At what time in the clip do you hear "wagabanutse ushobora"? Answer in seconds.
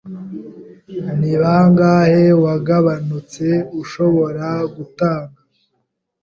2.43-4.47